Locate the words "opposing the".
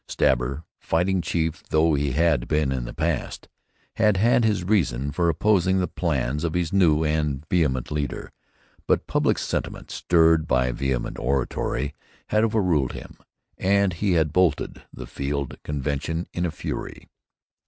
5.29-5.87